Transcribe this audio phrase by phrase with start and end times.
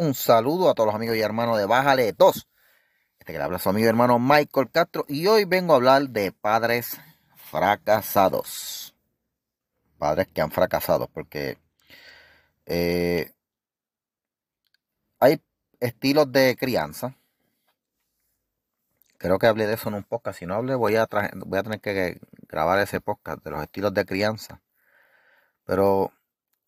[0.00, 2.48] Un saludo a todos los amigos y hermanos de Bájale 2.
[3.18, 5.04] Este que le habla amigo y hermano Michael Castro.
[5.08, 7.00] Y hoy vengo a hablar de padres
[7.34, 8.94] fracasados.
[9.98, 11.08] Padres que han fracasado.
[11.08, 11.58] Porque
[12.66, 13.32] eh,
[15.18, 15.42] hay
[15.80, 17.16] estilos de crianza.
[19.18, 20.38] Creo que hablé de eso en un podcast.
[20.38, 21.08] Si no hablé, voy a,
[21.44, 24.62] voy a tener que grabar ese podcast de los estilos de crianza.
[25.64, 26.12] Pero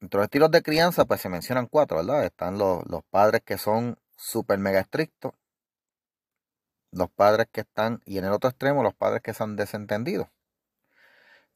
[0.01, 2.25] entre los estilos de crianza, pues se mencionan cuatro, ¿verdad?
[2.25, 5.33] Están los, padres que son súper mega estrictos,
[6.93, 10.29] los padres que están, y en el otro extremo, los padres que son desentendidos.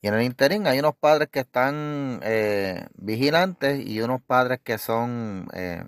[0.01, 4.77] Y en el interín hay unos padres que están eh, vigilantes y unos padres que
[4.77, 5.87] son eh,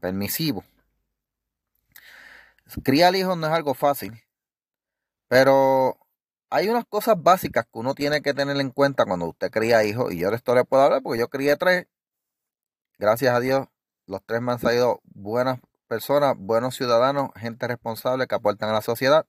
[0.00, 0.64] permisivos.
[2.84, 4.12] Criar hijos no es algo fácil,
[5.28, 5.98] pero
[6.50, 10.12] hay unas cosas básicas que uno tiene que tener en cuenta cuando usted cría hijos.
[10.12, 11.86] Y yo de esto le puedo hablar porque yo crié tres
[12.98, 13.68] gracias a Dios,
[14.06, 18.82] los tres me han salido buenas personas, buenos ciudadanos, gente responsable que aportan a la
[18.82, 19.26] sociedad.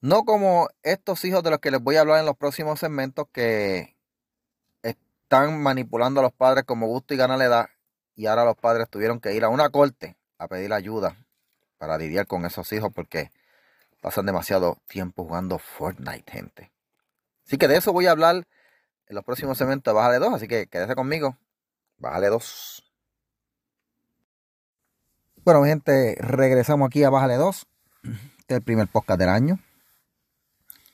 [0.00, 3.26] No como estos hijos de los que les voy a hablar en los próximos segmentos
[3.32, 3.96] que
[4.82, 7.68] están manipulando a los padres como gusto y gana la edad
[8.14, 11.16] y ahora los padres tuvieron que ir a una corte a pedir ayuda
[11.78, 13.30] para lidiar con esos hijos porque
[14.00, 16.72] pasan demasiado tiempo jugando Fortnite, gente.
[17.46, 18.46] Así que de eso voy a hablar
[19.06, 21.36] en los próximos segmentos de Baja de 2, así que quédese conmigo.
[21.98, 22.82] Bájale 2.
[25.44, 27.66] Bueno, gente, regresamos aquí a Bájale 2.
[28.04, 29.58] Este es el primer podcast del año.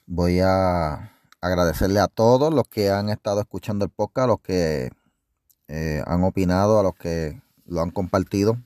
[0.07, 4.91] Voy a agradecerle a todos los que han estado escuchando el podcast, a los que
[5.69, 8.57] eh, han opinado, a los que lo han compartido,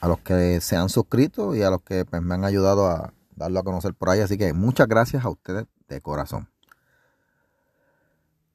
[0.00, 3.14] a los que se han suscrito y a los que pues, me han ayudado a
[3.36, 4.20] darlo a conocer por ahí.
[4.20, 6.50] Así que muchas gracias a ustedes de corazón.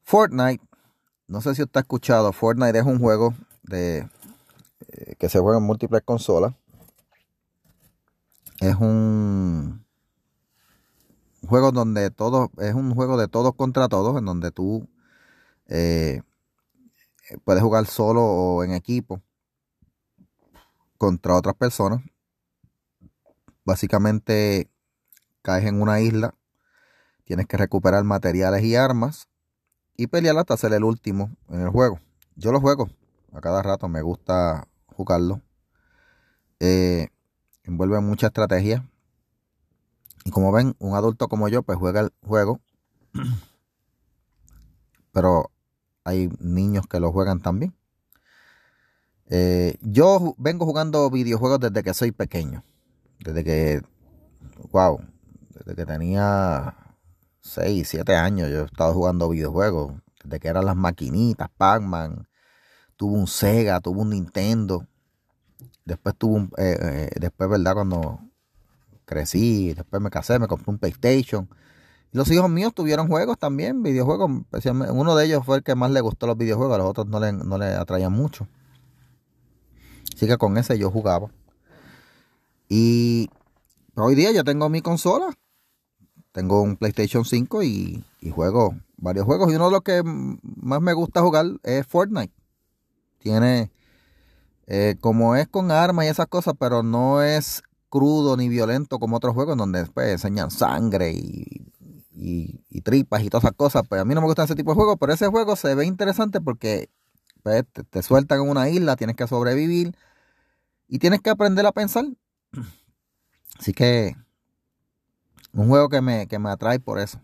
[0.03, 0.63] Fortnite
[1.33, 4.07] no sé si usted ha escuchado, Fortnite es un juego de
[4.87, 6.53] eh, que se juega en múltiples consolas.
[8.59, 9.83] Es un
[11.47, 14.87] juego donde todo es un juego de todos contra todos, en donde tú
[15.65, 16.21] eh,
[17.43, 19.19] puedes jugar solo o en equipo
[20.99, 22.03] contra otras personas.
[23.65, 24.69] Básicamente
[25.41, 26.35] caes en una isla,
[27.23, 29.32] tienes que recuperar materiales y armas
[29.95, 31.99] y pelear hasta ser el último en el juego.
[32.35, 32.89] Yo lo juego
[33.31, 35.41] a cada rato, me gusta jugarlo.
[36.59, 37.07] Eh,
[37.63, 38.87] envuelve mucha estrategia.
[40.25, 42.61] Y como ven, un adulto como yo, pues juega el juego.
[45.11, 45.51] Pero
[46.03, 47.75] hay niños que lo juegan también.
[49.29, 52.63] Eh, yo vengo jugando videojuegos desde que soy pequeño.
[53.19, 53.81] Desde que,
[54.71, 54.99] wow,
[55.49, 56.75] desde que tenía
[57.43, 59.93] 6, 7 años yo he estado jugando videojuegos.
[60.23, 62.27] Desde que eran las maquinitas, Pac-Man.
[62.95, 64.87] Tuve un Sega, tuve un Nintendo.
[65.85, 66.51] Después tuve un.
[66.57, 67.73] Eh, eh, después, ¿verdad?
[67.73, 68.19] Cuando
[69.05, 71.49] crecí, después me casé, me compré un PlayStation.
[72.11, 74.31] Los hijos míos tuvieron juegos también, videojuegos.
[74.91, 77.19] Uno de ellos fue el que más le gustó los videojuegos, a los otros no
[77.19, 78.47] le, no le atraían mucho.
[80.15, 81.29] Así que con ese yo jugaba.
[82.69, 83.29] Y
[83.95, 85.35] hoy día yo tengo mi consola
[86.33, 89.51] tengo un PlayStation 5 y, juego varios juegos.
[89.51, 92.33] Y uno de los que más me gusta jugar es Fortnite.
[93.19, 93.71] Tiene,
[94.67, 99.17] eh, como es con armas y esas cosas, pero no es crudo ni violento como
[99.17, 101.69] otros juegos donde después enseñan sangre y,
[102.83, 103.83] tripas y todas esas cosas.
[103.87, 105.85] Pues a mí no me gusta ese tipo de juegos, pero ese juego se ve
[105.85, 106.89] interesante porque
[107.43, 109.95] pues, te, te sueltan en una isla, tienes que sobrevivir
[110.89, 112.05] y tienes que aprender a pensar.
[113.59, 114.17] Así que
[115.53, 117.21] un juego que me, que me atrae por eso.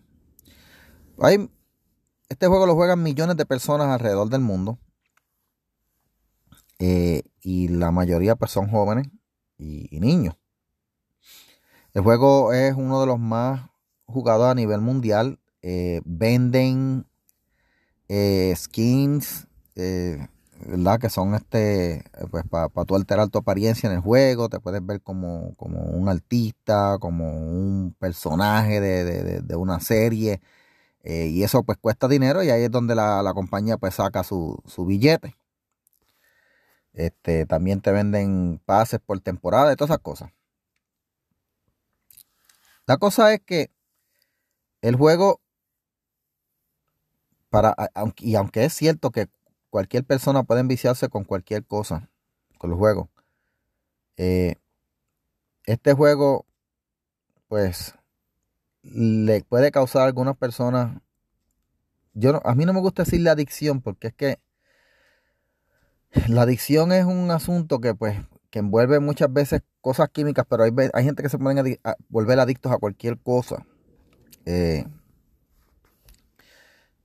[1.18, 1.50] Hay,
[2.28, 4.78] este juego lo juegan millones de personas alrededor del mundo.
[6.78, 9.08] Eh, y la mayoría pues son jóvenes
[9.58, 10.36] y, niños.
[11.92, 13.68] El juego es uno de los más
[14.06, 15.38] jugados a nivel mundial.
[15.60, 17.06] Eh, venden
[18.08, 19.46] eh, skins,
[20.66, 21.00] ¿verdad?
[21.00, 25.00] Que son este, pues para tú alterar tu apariencia en el juego, te puedes ver
[25.02, 30.40] como, como un artista, como un personaje de, una serie,
[31.04, 34.62] eh, y eso pues cuesta dinero y ahí es donde la, compañía pues saca su,
[34.66, 35.36] su, billete.
[36.92, 40.30] Este, también te venden pases por temporada y todas esas cosas.
[42.86, 43.70] La cosa es que
[44.82, 45.40] el juego,
[47.50, 47.74] para,
[48.18, 49.28] y aunque es cierto que
[49.70, 52.10] cualquier persona puede enviciarse con cualquier cosa,
[52.58, 53.08] con los juegos.
[54.16, 54.56] Eh,
[55.66, 56.46] este juego,
[57.48, 57.94] pues,
[58.82, 61.00] le puede causar a algunas personas.
[62.14, 64.38] Yo a mí no me gusta decirle adicción porque es que
[66.28, 68.18] La adicción es un asunto que pues
[68.50, 71.78] que envuelve muchas veces cosas químicas, pero hay, hay gente que se pueden
[72.08, 73.64] volver adictos a cualquier cosa.
[74.44, 74.86] Eh,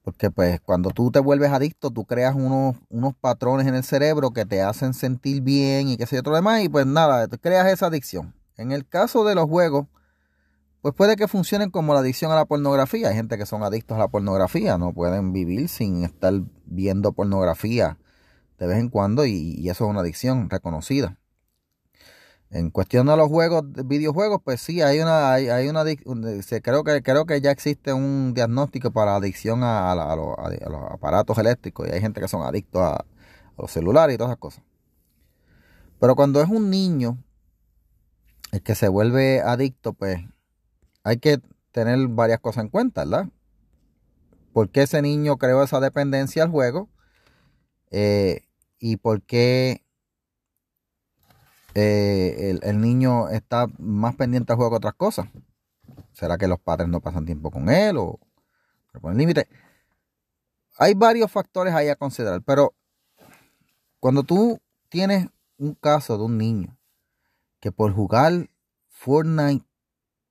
[0.06, 4.30] porque pues cuando tú te vuelves adicto, tú creas unos, unos patrones en el cerebro
[4.32, 7.68] que te hacen sentir bien y qué sé yo, otro demás, y pues nada, creas
[7.68, 8.36] esa adicción.
[8.56, 9.88] En el caso de los juegos,
[10.82, 13.10] pues puede que funcionen como la adicción a la pornografía.
[13.10, 16.34] Hay gente que son adictos a la pornografía, no pueden vivir sin estar
[16.66, 17.98] viendo pornografía
[18.60, 21.18] de vez en cuando y, eso es una adicción reconocida.
[22.56, 25.84] En cuestión de los juegos, videojuegos, pues sí, hay una, hay, hay una,
[26.64, 30.38] creo que, creo que ya existe un diagnóstico para adicción a, los,
[30.90, 33.06] aparatos eléctricos y hay gente que son adictos a, a
[33.62, 34.64] los celulares y todas esas cosas.
[36.00, 37.18] Pero cuando es un niño
[38.54, 40.22] el que se vuelve adicto, pues
[41.04, 41.42] hay que
[41.74, 43.28] tener varias cosas en cuenta, ¿verdad?
[44.54, 46.88] ¿Por qué ese niño creó esa dependencia al juego?
[47.92, 48.46] Eh,
[48.80, 49.85] ¿Y por qué
[51.76, 55.28] eh, el, niño está más pendiente al juego que otras cosas?
[56.14, 58.20] ¿Será que los padres no pasan tiempo con él o
[59.02, 59.48] ponen límite?
[60.78, 62.74] Hay varios factores ahí a considerar, pero
[64.00, 65.28] cuando tú tienes
[65.58, 66.78] un caso de un niño
[67.60, 68.50] que por jugar
[68.88, 69.66] Fortnite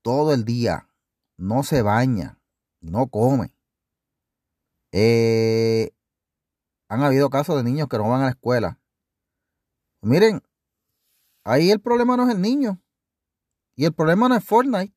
[0.00, 0.88] todo el día,
[1.36, 2.38] no se baña,
[2.80, 3.52] no come.
[4.92, 5.90] Eh,
[6.88, 8.78] han habido casos de niños que no van a la escuela.
[10.00, 10.42] Miren,
[11.44, 12.80] ahí el problema no es el niño.
[13.76, 14.94] Y el problema no es Fortnite.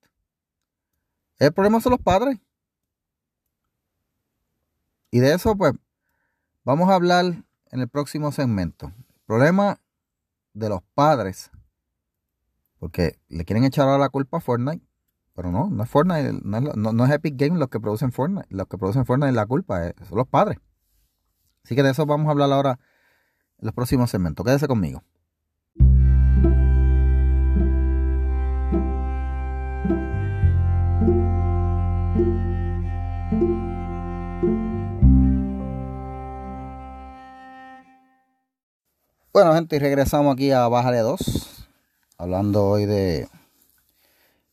[1.40, 2.40] El problema son los padres.
[5.12, 5.74] Y de eso, pues,
[6.64, 7.26] vamos a hablar
[7.72, 8.88] en el próximo segmento.
[9.10, 9.80] El problema
[10.54, 11.52] de los padres.
[12.80, 14.86] Porque le quieren echar a la culpa a Fortnite.
[15.34, 18.48] Pero no, no es Fortnite, no es, Epic Games los que producen Fortnite.
[18.50, 20.58] Los que producen Fortnite es la culpa, son los padres.
[21.64, 22.80] Así que de eso vamos a hablar ahora
[23.60, 24.44] en los próximos segmentos.
[24.44, 25.04] Quédese conmigo.
[39.38, 41.68] Bueno, gente, y regresamos aquí a Bájale 2,
[42.18, 43.28] hablando hoy de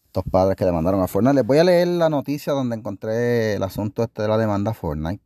[0.05, 1.37] estos padres que demandaron a Fortnite.
[1.37, 4.75] Les voy a leer la noticia donde encontré el asunto este de la demanda a
[4.75, 5.25] Fortnite.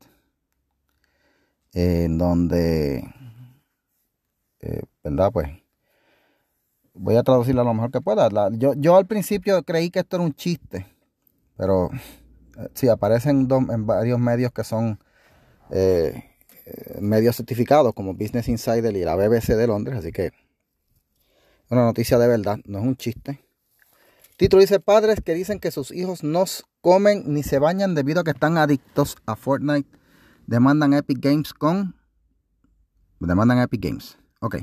[1.72, 2.98] en donde,
[4.60, 5.32] eh, ¿verdad?
[5.32, 5.48] Pues
[6.94, 8.28] voy a traducirla lo mejor que pueda.
[8.52, 10.86] yo, yo al principio creí que esto era un chiste,
[11.56, 11.90] pero
[12.58, 15.00] eh, sí, aparecen en varios medios que son
[15.70, 16.27] eh,
[17.00, 20.32] medios certificados como Business Insider y la BBC de Londres, así que
[21.70, 23.44] una noticia de verdad, no es un chiste.
[24.36, 26.44] Título dice, padres que dicen que sus hijos no
[26.80, 29.88] comen ni se bañan debido a que están adictos a Fortnite.
[30.46, 31.94] Demandan Epic Games con...
[33.20, 34.16] Demandan Epic Games.
[34.40, 34.58] Ok.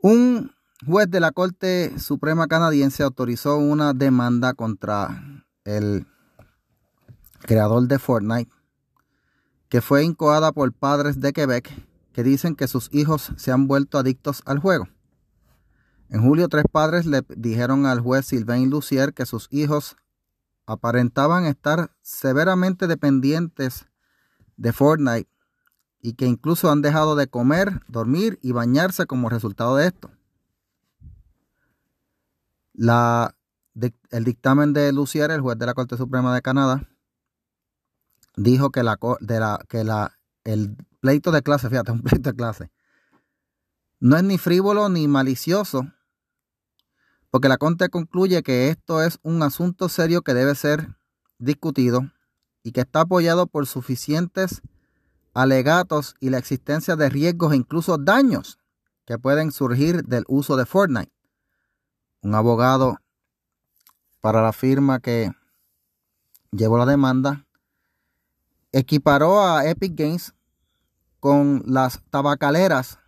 [0.00, 0.52] Un
[0.86, 6.06] juez de la Corte Suprema canadiense autorizó una demanda contra el
[7.40, 8.50] creador de Fortnite,
[9.72, 11.72] que fue incoada por padres de Quebec
[12.12, 14.86] que dicen que sus hijos se han vuelto adictos al juego.
[16.10, 19.96] En julio, tres padres le dijeron al juez Sylvain Lucier que sus hijos
[20.66, 23.86] aparentaban estar severamente dependientes
[24.58, 25.30] de Fortnite
[26.02, 30.10] y que incluso han dejado de comer, dormir y bañarse como resultado de esto.
[34.10, 36.91] El dictamen de Lucier, el juez de la Corte Suprema de Canadá,
[38.36, 42.36] dijo que, la, de la, que la, el pleito de clase, fíjate, un pleito de
[42.36, 42.70] clase,
[44.00, 45.86] no es ni frívolo ni malicioso
[47.32, 50.96] porque la Corte concluye que esto es un asunto serio que debe ser
[51.38, 52.10] discutido
[52.62, 54.60] y que está apoyado por suficientes
[55.32, 58.58] alegatos y la existencia de riesgos e incluso daños
[59.06, 61.10] que pueden surgir del uso de Fortnite.
[62.20, 62.98] Un abogado
[64.20, 65.32] para la firma que
[66.50, 67.46] llevó la demanda
[68.72, 70.34] equiparó a Epic Games
[71.20, 72.98] con las tabacaleras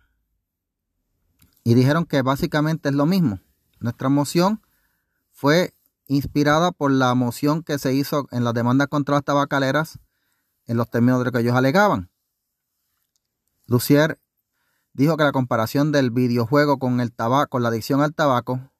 [1.63, 3.39] y dijeron que básicamente es lo mismo.
[3.79, 4.61] Nuestra moción
[5.31, 5.73] fue
[6.07, 9.99] inspirada por la moción que se hizo en la demanda contra las tabacaleras
[10.67, 12.09] en los términos de lo que ellos alegaban.
[13.67, 14.19] Lucier
[14.93, 18.71] dijo que la comparación del videojuego con el tabaco, la adicción al tabaco,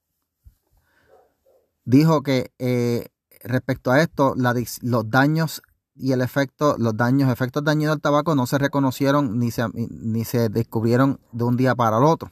[1.84, 3.10] dijo que eh,
[3.44, 5.62] respecto a esto, los daños
[5.96, 10.26] y el efecto, los daños, efectos dañinos del tabaco no se reconocieron ni se, ni
[10.26, 12.32] se descubrieron de un día para el otro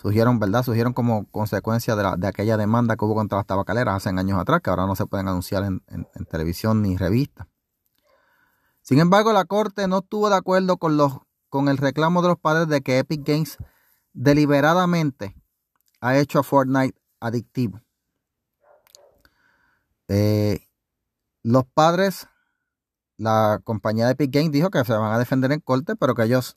[0.00, 0.62] surgieron, ¿verdad?
[0.62, 4.38] Surgieron como consecuencia de, la, de, aquella demanda que hubo contra las tabacaleras hace años
[4.38, 5.82] atrás, que ahora no se pueden anunciar en,
[6.30, 7.48] televisión ni revista.
[8.80, 11.18] Sin embargo, la Corte no estuvo de acuerdo con los
[11.50, 13.58] con el reclamo de los padres de que Epic Games
[14.12, 15.34] deliberadamente
[16.00, 17.80] ha hecho a Fortnite adictivo.
[20.06, 20.60] Eh,
[21.42, 22.28] los padres,
[23.16, 26.24] la compañía de Epic Games dijo que se van a defender en corte, pero que
[26.24, 26.56] ellos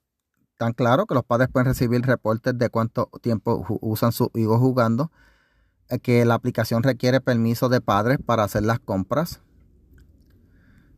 [0.52, 5.12] están claros que los padres pueden recibir reportes de cuánto tiempo usan sus hijos jugando,
[5.90, 9.42] eh, que la aplicación requiere permiso de padres para hacer las compras.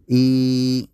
[0.07, 0.91] Y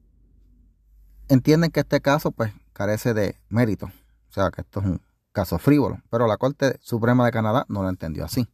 [1.28, 3.88] entienden que este caso pues carece de mérito.
[4.30, 6.02] O sea que esto es un caso frívolo.
[6.10, 8.48] Pero la Corte Suprema de Canadá no lo entendió así.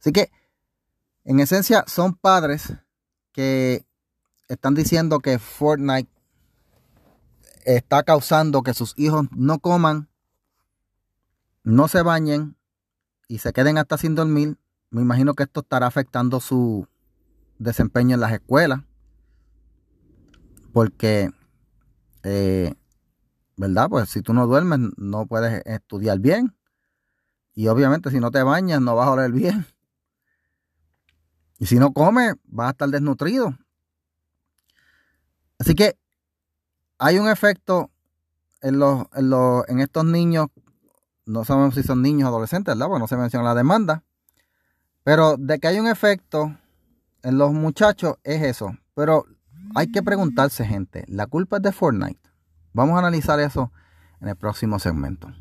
[0.00, 0.30] Así que,
[1.24, 2.72] en esencia, son padres
[3.32, 3.84] que
[4.48, 6.10] están diciendo que Fortnite
[7.64, 10.08] está causando que sus hijos no coman,
[11.62, 12.56] no se bañen
[13.28, 14.58] y se queden hasta sin dormir.
[14.90, 16.86] Me imagino que esto estará afectando su
[17.58, 18.80] desempeño en las escuelas.
[20.72, 21.30] Porque
[22.22, 22.74] eh,
[23.56, 23.88] ¿verdad?
[23.88, 26.56] Pues si tú no duermes, no puedes estudiar bien.
[27.54, 29.66] Y obviamente si no te bañas, no vas a oler bien.
[31.62, 33.56] Y si no comes, vas a estar desnutrido.
[35.60, 35.96] Así que
[36.98, 37.92] hay un efecto
[38.62, 40.48] en, los, en, los, en estos niños,
[41.24, 42.88] no sabemos si son niños o adolescentes, ¿verdad?
[42.88, 44.02] Porque no se menciona la demanda.
[45.04, 46.52] Pero de que hay un efecto
[47.22, 48.76] en los muchachos es eso.
[48.96, 49.24] Pero
[49.76, 52.28] hay que preguntarse, gente, ¿la culpa es de Fortnite?
[52.72, 53.70] Vamos a analizar eso
[54.20, 55.32] en el próximo segmento.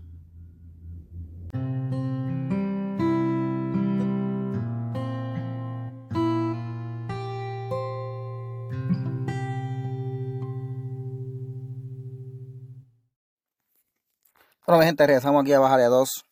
[14.72, 16.26] Bueno, mi gente, regresamos aquí a Bajarle 2.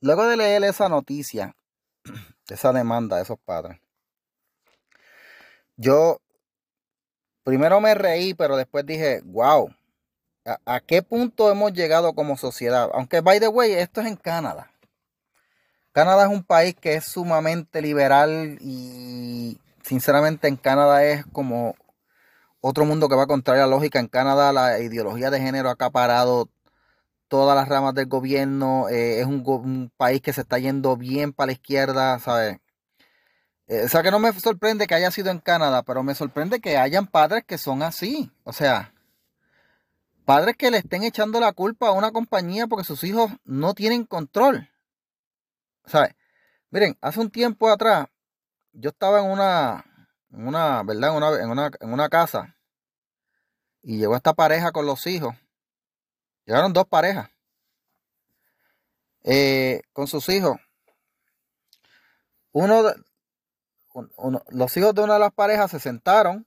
[0.00, 1.54] Luego de leer esa noticia,
[2.48, 3.78] esa demanda de esos padres,
[5.76, 6.20] yo
[7.44, 9.72] primero me reí, pero después dije, wow,
[10.66, 12.90] ¿A, qué punto hemos llegado como sociedad?
[12.92, 14.72] Aunque, by the way, esto es en Canadá.
[15.92, 21.76] Canadá es un país que es sumamente liberal y sinceramente en Canadá es como
[22.60, 24.00] otro mundo que va a contrario a la lógica.
[24.00, 26.48] En Canadá la ideología de género ha acaparado
[27.28, 28.88] todas las ramas del gobierno.
[28.88, 32.58] Eh, es un, país que se está yendo bien para la izquierda, ¿sabes?
[33.68, 36.60] Eh, o sea que no me sorprende que haya sido en Canadá, pero me sorprende
[36.60, 38.30] que hayan padres que son así.
[38.44, 38.92] O sea,
[40.28, 44.04] Padres que le estén echando la culpa a una compañía porque sus hijos no tienen
[44.04, 44.68] control.
[45.86, 46.14] ¿Sabes?
[46.68, 48.08] Miren, hace un tiempo atrás,
[48.74, 49.86] yo estaba en una,
[50.30, 51.12] una ¿verdad?
[51.38, 52.58] En una, en una, casa.
[53.82, 55.34] Y llegó esta pareja con los hijos.
[56.48, 57.28] Llegaron dos parejas.
[59.22, 60.56] Eh, con sus hijos.
[62.52, 62.94] Uno, de,
[64.48, 66.46] los hijos de una de las parejas se sentaron.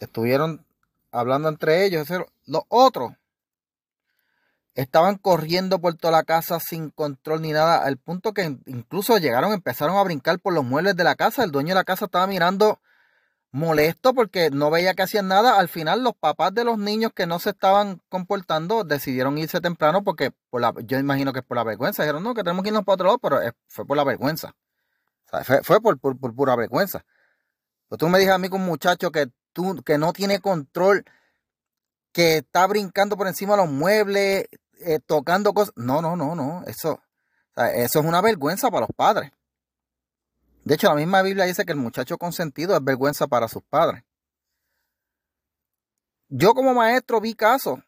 [0.00, 0.64] Estuvieron
[1.12, 2.08] hablando entre ellos.
[2.46, 3.12] Los otros
[4.72, 9.52] estaban corriendo por toda la casa sin control ni nada, al punto que incluso llegaron,
[9.52, 11.44] empezaron a brincar por los muebles de la casa.
[11.44, 12.80] El dueño de la casa estaba mirando
[13.50, 15.58] molesto porque no veía que hacían nada.
[15.58, 20.04] Al final los papás de los niños que no se estaban comportando decidieron irse temprano
[20.04, 22.02] porque por la, yo imagino que es por la vergüenza.
[22.02, 24.54] Dijeron, no, que tenemos que irnos para otro lado, pero fue por la vergüenza.
[25.62, 27.04] fue, por, pura vergüenza.
[27.88, 29.30] Pero tú me dices a mí con un muchacho que
[29.84, 31.04] que no tiene control,
[32.12, 34.46] que está brincando por encima de los muebles,
[34.80, 35.72] eh, tocando cosas.
[35.76, 36.62] No, no, no, no.
[36.66, 37.02] Eso,
[37.56, 39.30] eso es una vergüenza para los padres.
[40.68, 44.04] De hecho, la misma Biblia dice que el muchacho consentido es vergüenza para sus padres.
[46.28, 47.78] Yo como maestro vi casos.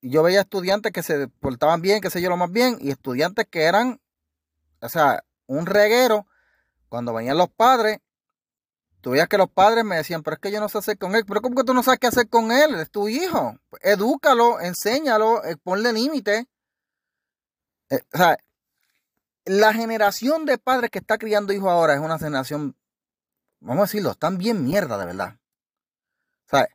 [0.00, 3.46] Yo veía estudiantes que se portaban bien, que sé yo lo más bien, y estudiantes
[3.46, 4.00] que eran,
[4.80, 6.26] o sea, un reguero.
[6.88, 7.98] Cuando venían los padres,
[9.02, 11.16] Tú veías que los padres me decían, pero es que yo no sé hacer con
[11.16, 11.24] él.
[11.26, 12.76] Pero ¿cómo que tú no sabes qué hacer con él?
[12.76, 13.58] Es tu hijo.
[13.80, 16.46] Edúcalo, enséñalo, eh, ponle límite.
[17.90, 18.38] Eh, o sea,
[19.44, 22.76] la generación de padres que está criando hijos ahora es una generación,
[23.60, 25.38] vamos a decirlo, están bien mierda, de verdad.
[26.48, 26.68] Sea,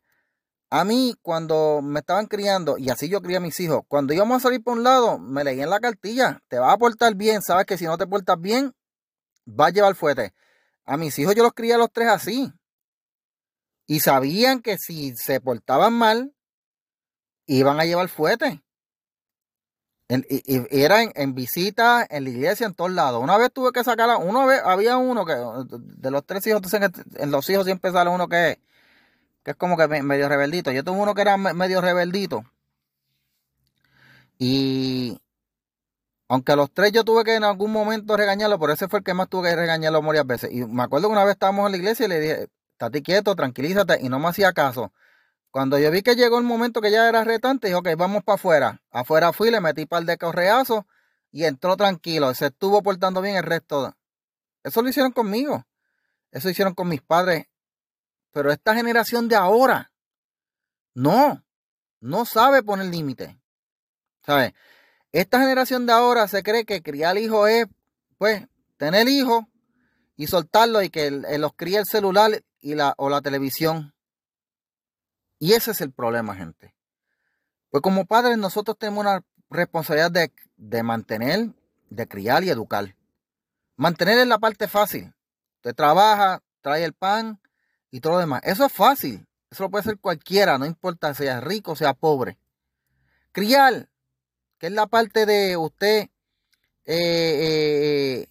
[0.70, 4.38] a mí cuando me estaban criando, y así yo crié a mis hijos, cuando íbamos
[4.38, 7.42] a salir por un lado, me leí en la cartilla, te vas a portar bien,
[7.42, 8.74] sabes que si no te portas bien,
[9.46, 10.34] vas a llevar fuerte.
[10.86, 12.52] A mis hijos yo los crié a los tres así.
[13.86, 16.34] Y sabían que si se portaban mal,
[17.46, 18.10] iban a llevar
[20.10, 23.22] y, era en, visita, en la iglesia, en todos lados.
[23.22, 25.36] Una vez tuve que sacar a una vez, había uno que,
[25.70, 28.60] de los tres hijos, en los hijos siempre sale uno que,
[29.44, 30.72] que es como que medio rebeldito.
[30.72, 32.44] Yo tuve uno que era medio rebeldito.
[34.40, 35.20] Y
[36.30, 39.06] aunque a los tres yo tuve que en algún momento regañarlo, pero ese fue el
[39.06, 40.52] que más tuve que regañarlo varias veces.
[40.52, 43.36] Y me acuerdo que una vez estábamos en la iglesia y le dije, estate quieto,
[43.36, 44.92] tranquilízate, y no me hacía caso.
[45.58, 48.36] Cuando yo vi que llegó el momento que ya era retante, dije, ok, vamos para
[48.36, 48.84] afuera.
[48.92, 50.84] Afuera fui, le metí par de correazos
[51.32, 52.32] y entró tranquilo.
[52.36, 53.92] Se estuvo portando bien el resto.
[54.64, 55.66] Eso lo hicieron conmigo.
[56.30, 57.48] Eso lo hicieron con mis padres.
[58.34, 59.92] Pero esta generación de ahora,
[60.94, 61.44] no,
[62.02, 63.42] no sabe poner límite.
[64.24, 64.54] ¿Sabes?
[65.12, 67.66] Esta generación de ahora se cree que criar hijos es,
[68.20, 68.46] pues,
[68.78, 69.46] tener hijos
[70.18, 73.97] y soltarlos y que los críe el celular y la, o la televisión.
[75.40, 76.74] Y ese es el problema, gente.
[77.70, 81.54] Pues como padres nosotros tenemos una responsabilidad de, de mantener,
[81.90, 82.96] de criar y educar.
[83.76, 85.14] Mantener es la parte fácil.
[85.58, 87.40] Usted trabaja, trae el pan
[87.92, 88.42] y todo lo demás.
[88.44, 89.28] Eso es fácil.
[89.50, 92.38] Eso lo puede hacer cualquiera, no importa sea rico o sea pobre.
[93.32, 93.90] Criar,
[94.58, 96.10] que es la parte de usted
[96.86, 98.28] eh, eh,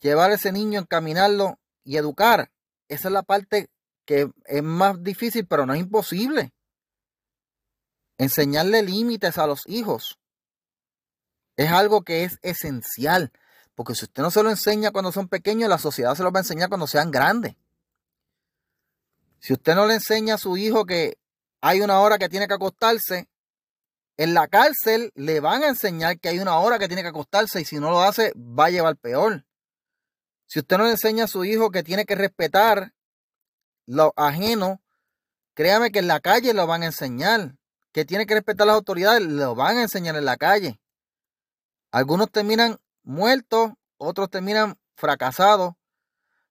[0.00, 2.50] llevar a ese niño, encaminarlo y educar.
[2.88, 3.68] Esa es la parte
[4.04, 6.52] que es más difícil, pero no es imposible.
[8.18, 10.18] Enseñarle límites a los hijos
[11.56, 13.32] es algo que es esencial,
[13.74, 16.40] porque si usted no se lo enseña cuando son pequeños, la sociedad se lo va
[16.40, 17.56] a enseñar cuando sean grandes.
[19.38, 21.18] Si usted no le enseña a su hijo que
[21.60, 23.28] hay una hora que tiene que acostarse,
[24.16, 27.60] en la cárcel le van a enseñar que hay una hora que tiene que acostarse
[27.60, 29.44] y si no lo hace va a llevar peor.
[30.46, 32.92] Si usted no le enseña a su hijo que tiene que respetar
[33.86, 34.80] lo ajeno,
[35.54, 37.56] créame que en la calle lo van a enseñar.
[37.92, 40.80] Que tiene que respetar las autoridades, lo van a enseñar en la calle.
[41.90, 45.74] Algunos terminan muertos, otros terminan fracasados.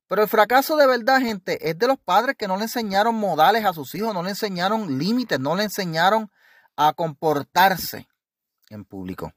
[0.08, 3.66] Pero el fracaso de verdad, gente, es de los padres que no le enseñaron modales
[3.66, 6.30] a sus hijos, no le enseñaron límites, no le enseñaron
[6.76, 8.08] a comportarse
[8.70, 9.34] en público.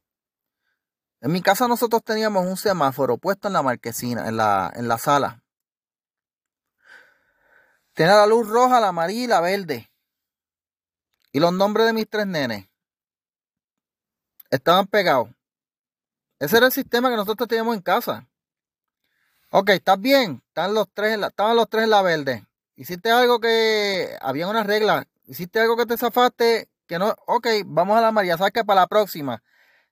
[1.20, 4.98] En mi casa nosotros teníamos un semáforo puesto en la marquesina, en la, en la
[4.98, 5.43] sala.
[7.94, 9.90] Tenía la luz roja, la amarilla y la verde.
[11.30, 12.68] Y los nombres de mis tres nenes
[14.50, 15.30] estaban pegados.
[16.40, 18.28] Ese era el sistema que nosotros teníamos en casa.
[19.50, 20.42] Ok, estás bien.
[20.48, 22.44] Están los tres estaban los tres en la verde.
[22.74, 24.18] Hiciste algo que.
[24.20, 25.06] Había una regla.
[25.26, 26.68] Hiciste algo que te zafaste.
[26.88, 27.14] Que no.
[27.26, 28.36] Ok, vamos a la amarilla.
[28.36, 29.44] Sabes que para la próxima.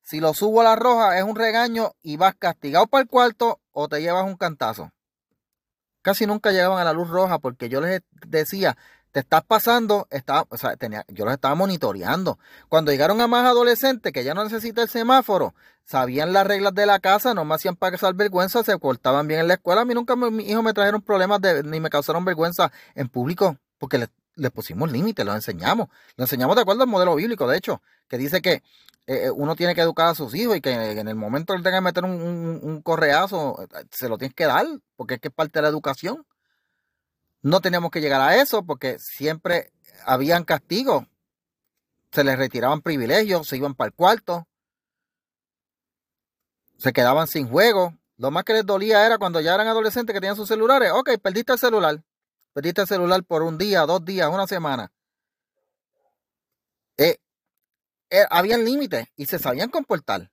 [0.03, 3.61] Si lo subo a la roja es un regaño y vas castigado para el cuarto
[3.71, 4.91] o te llevas un cantazo
[6.03, 8.77] casi nunca llegaban a la luz roja porque yo les decía,
[9.13, 12.39] te estás pasando, estaba, o sea, tenía, yo los estaba monitoreando.
[12.69, 16.87] Cuando llegaron a más adolescentes que ya no necesita el semáforo, sabían las reglas de
[16.87, 19.83] la casa, no me hacían pasar vergüenza, se cortaban bien en la escuela.
[19.83, 23.57] A mí nunca mis hijos me trajeron problemas de, ni me causaron vergüenza en público
[23.79, 25.89] porque les, les pusimos límites, los enseñamos.
[26.17, 28.63] Los enseñamos de acuerdo al modelo bíblico, de hecho, que dice que
[29.07, 31.63] eh, uno tiene que educar a sus hijos y que en el momento que él
[31.65, 34.67] tenga que meter un, correazo, eh, se lo tienes que dar,
[34.97, 36.25] porque es que es parte de la educación.
[37.43, 39.73] No teníamos que llegar a eso porque siempre
[40.07, 41.07] habían castigos.
[42.13, 44.47] Se les retiraban privilegios, se iban para el cuarto,
[46.79, 47.97] se quedaban sin juego.
[48.19, 50.93] Lo más que les dolía era cuando ya eran adolescentes que tenían sus celulares.
[50.93, 52.03] Ok, perdiste el celular.
[52.53, 54.93] Perdiste el celular por un día, dos días, una semana.
[56.97, 57.17] Eh,
[58.11, 60.31] eh, habían límites y se sabían comportar.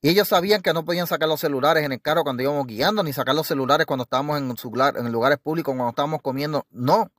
[0.00, 3.02] Y ellos sabían que no podían sacar los celulares en el carro cuando íbamos guiando,
[3.02, 4.54] ni sacar los celulares cuando estábamos en,
[4.96, 6.66] en lugares públicos, cuando estábamos comiendo.
[6.70, 7.10] No.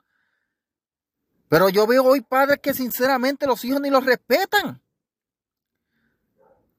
[1.49, 4.81] Pero yo veo hoy padres que sinceramente los hijos ni los respetan.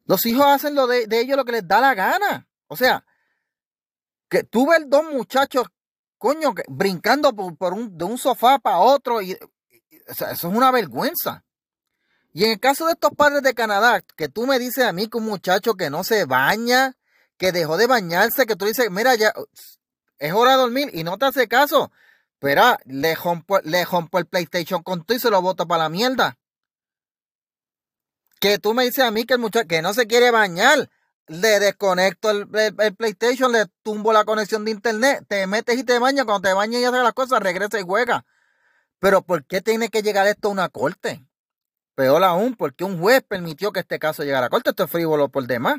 [0.06, 2.48] Los hijos hacen lo de, ellos lo que les da la gana.
[2.68, 3.04] O sea,
[4.28, 5.66] que tú ves dos muchachos,
[6.18, 9.22] coño, brincando por, un, de un sofá para otro.
[9.22, 9.38] Y,
[10.06, 11.44] eso es una vergüenza.
[12.32, 15.08] Y en el caso de estos padres de Canadá, que tú me dices a mí
[15.08, 16.96] que un muchacho que no se baña,
[17.38, 19.32] que dejó de bañarse, que tú dices, mira, ya
[20.18, 21.90] es hora de dormir y no te hace caso.
[22.38, 26.38] Pero le rompo, le el PlayStation con tú y se lo boto para la mierda.
[28.38, 30.90] Que tú me dices a mí que el muchacho que no se quiere bañar,
[31.28, 32.48] le desconecto el,
[32.96, 36.80] PlayStation, le tumbo la conexión de internet, te metes y te bañas, cuando te bañas
[36.80, 38.24] y haces las cosas, regresa y juega.
[38.98, 41.26] Pero ¿por qué tiene que llegar esto a una corte?
[41.94, 44.70] Peor aún, porque un juez permitió que este caso llegara a corte.
[44.70, 45.78] Esto es frívolo por demás.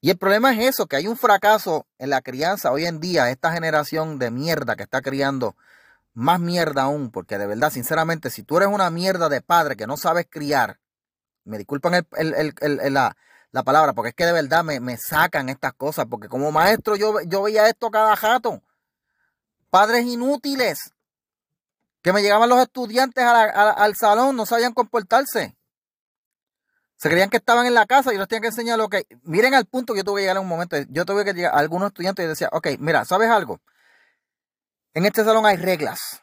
[0.00, 3.30] Y el problema es eso, que hay un fracaso en la crianza hoy en día,
[3.30, 5.56] esta generación de mierda que está criando
[6.14, 9.88] más mierda aún, porque de verdad, sinceramente, si tú eres una mierda de padre que
[9.88, 10.78] no sabes criar,
[11.48, 12.06] me disculpan
[13.50, 16.94] la, palabra, porque es que de verdad me, me, sacan estas cosas, porque como maestro
[16.96, 18.62] yo, yo veía esto cada jato.
[19.70, 20.92] Padres inútiles,
[22.02, 25.56] que me llegaban los estudiantes al salón, no sabían comportarse.
[26.96, 29.06] Se creían que estaban en la casa y yo les tenía que enseñar lo que.
[29.22, 30.76] Miren al punto que yo tuve que llegar en un momento.
[30.88, 33.60] Yo tuve que llegar a algunos estudiantes y decía, ok, mira, ¿sabes algo?
[34.94, 36.22] En este salón hay reglas.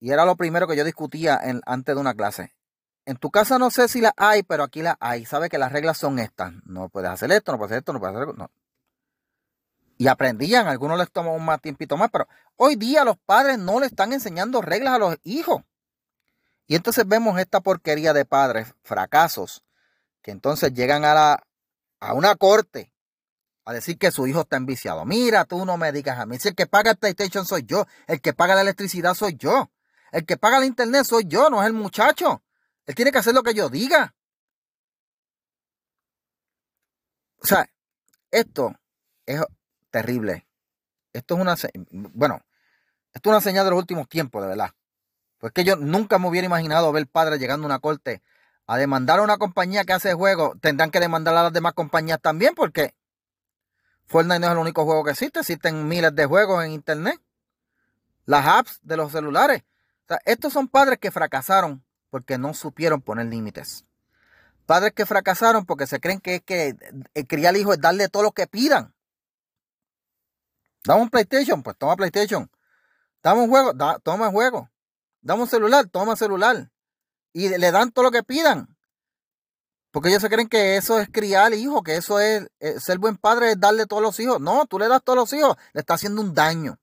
[0.00, 2.52] y era lo primero que yo discutía en, antes de una clase.
[3.08, 5.24] En tu casa no sé si la hay, pero aquí la hay.
[5.24, 6.52] Sabe que las reglas son estas.
[6.66, 8.38] No puedes hacer esto, no puedes hacer esto, no puedes hacer esto.
[8.38, 8.50] No.
[9.96, 13.80] Y aprendían, algunos les tomó un más tiempito más, pero hoy día los padres no
[13.80, 15.62] le están enseñando reglas a los hijos.
[16.66, 19.64] Y entonces vemos esta porquería de padres, fracasos,
[20.20, 21.42] que entonces llegan a, la,
[22.00, 22.92] a una corte
[23.64, 25.06] a decir que su hijo está enviciado.
[25.06, 26.38] Mira, tú no me digas a mí.
[26.38, 29.70] Si el que paga el PlayStation soy yo, el que paga la electricidad soy yo,
[30.12, 32.42] el que paga el internet soy yo, no es el muchacho.
[32.88, 34.14] Él tiene que hacer lo que yo diga.
[37.42, 37.68] O sea,
[38.30, 38.74] esto
[39.26, 39.42] es
[39.90, 40.46] terrible.
[41.12, 41.54] Esto es una,
[42.14, 42.40] bueno,
[43.12, 44.70] esto es una señal de los últimos tiempos, de verdad.
[45.36, 48.22] Pues que yo nunca me hubiera imaginado ver padres llegando a una corte
[48.66, 50.58] a demandar a una compañía que hace juegos.
[50.62, 52.94] Tendrán que demandar a las demás compañías también, porque
[54.06, 55.40] Fortnite no es el único juego que existe.
[55.40, 57.20] Existen miles de juegos en internet.
[58.24, 59.62] Las apps de los celulares.
[60.24, 63.84] Estos son padres que fracasaron porque no supieron poner límites.
[64.66, 66.76] Padres que fracasaron porque se creen que es que
[67.14, 68.94] eh, criar al hijo es darle todo lo que pidan.
[70.84, 72.50] Dame un PlayStation, pues toma PlayStation.
[73.22, 74.70] Dame un juego, toma juego.
[75.20, 76.70] Dame un celular, toma celular.
[77.32, 78.76] Y le dan todo lo que pidan.
[79.90, 83.16] Porque ellos se creen que eso es criar hijo, que eso es, eh, ser buen
[83.16, 84.40] padre, es darle todos los hijos.
[84.40, 86.78] No, tú le das todos los hijos, le está haciendo un daño.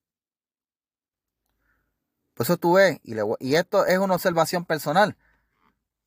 [2.35, 5.17] Por eso tú ves, y, y esto es una observación personal.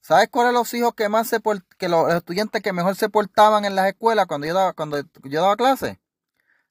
[0.01, 1.41] ¿Sabes cuáles los hijos que más se
[1.79, 5.43] que los estudiantes que mejor se portaban en las escuelas cuando yo daba, cuando yo
[5.43, 6.01] daba clase?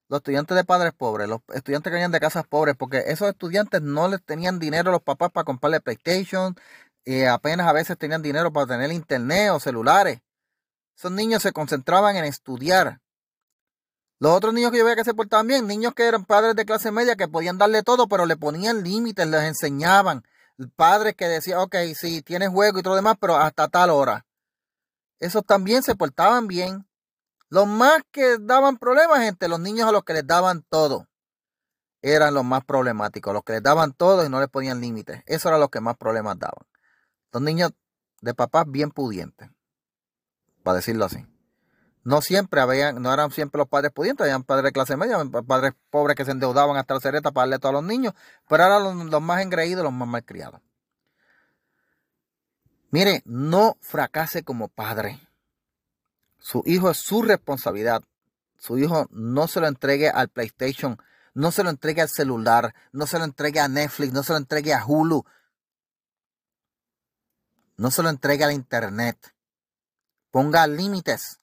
[0.09, 3.81] Los estudiantes de padres pobres, los estudiantes que venían de casas pobres, porque esos estudiantes
[3.81, 6.55] no les tenían dinero a los papás para comprarle PlayStation,
[7.03, 10.21] y apenas a veces tenían dinero para tener internet o celulares.
[10.97, 13.01] Esos niños se concentraban en estudiar.
[14.19, 16.65] Los otros niños que yo veía que se portaban bien, niños que eran padres de
[16.65, 20.23] clase media que podían darle todo, pero le ponían límites, les enseñaban.
[20.75, 24.25] Padres que decían, ok, sí, tienes juego y todo lo demás, pero hasta tal hora.
[25.19, 26.87] Esos también se portaban bien.
[27.49, 31.07] Los más que daban problemas, gente, los niños a los que les daban todo,
[32.01, 33.33] eran los más problemáticos.
[33.33, 35.21] Los que les daban todo y no les ponían límites.
[35.27, 36.65] Eso era los que más problemas daban.
[37.31, 37.71] Los niños
[38.21, 39.49] de papás bien pudientes,
[40.63, 41.23] para decirlo así.
[42.07, 45.73] No siempre habían, no eran siempre los padres pudientes, habían padres de clase media, padres
[45.89, 48.13] pobres que se endeudaban hasta la cereta para darle a todos los niños,
[48.47, 50.61] pero eran los, más engreídos, los más malcriados.
[52.91, 55.19] Mire, no fracase como padre.
[56.39, 58.01] Su hijo es su responsabilidad.
[58.57, 60.97] Su hijo no se lo entregue al PlayStation,
[61.33, 64.37] no se lo entregue al celular, no se lo entregue a Netflix, no se lo
[64.37, 65.25] entregue a Hulu,
[67.75, 69.35] no se lo entregue al Internet.
[70.31, 71.41] Ponga límites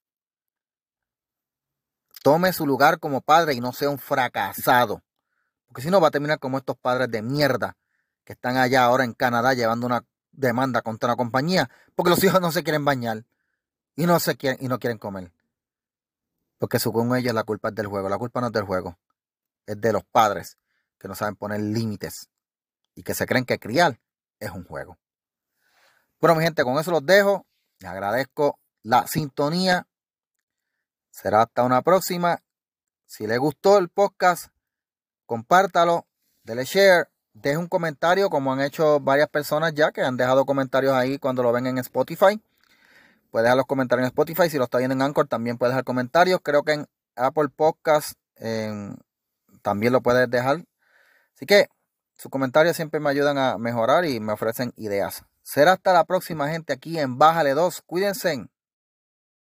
[2.25, 5.03] tome su lugar como padre y no sea un fracasado.
[5.67, 7.77] Porque si no va a terminar como estos padres de mierda
[8.25, 12.41] que están allá ahora en Canadá llevando una demanda contra una compañía porque los hijos
[12.41, 13.27] no se quieren bañar
[13.95, 15.33] y no se quieren y no quieren comer.
[16.57, 18.99] Porque según ellos la culpa es del juego, la culpa no es del juego,
[19.67, 20.57] es de los padres
[20.99, 22.31] que no saben poner límites
[22.95, 24.01] y que se creen que criar
[24.41, 24.97] es un juego.
[26.23, 27.47] Bueno, mi gente, con eso los dejo.
[27.81, 29.87] Les agradezco la sintonía
[31.15, 32.43] Será hasta una próxima.
[33.07, 34.49] Si le gustó el podcast,
[35.27, 36.09] compártalo,
[36.43, 40.93] dele share, deje un comentario como han hecho varias personas ya que han dejado comentarios
[40.93, 42.43] ahí cuando lo ven en Spotify.
[43.31, 44.51] Puede dejar los comentarios en Spotify.
[44.51, 46.41] Si lo está viendo en Anchor, también puede dejar comentarios.
[46.43, 48.19] Creo que en Apple Podcast
[49.63, 50.65] también lo puedes dejar.
[51.37, 51.69] Así que
[52.19, 55.25] sus comentarios siempre me ayudan a mejorar y me ofrecen ideas.
[55.45, 57.83] Será hasta la próxima, gente, aquí en Bájale 2.
[57.87, 58.49] Cuídense.